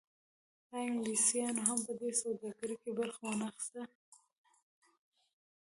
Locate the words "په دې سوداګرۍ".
1.85-2.75